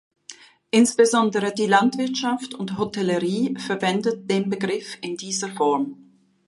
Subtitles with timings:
[0.71, 5.95] Insbesondere die Landwirtschaft und Hotellerie verwendet den Begriff in dieser Form.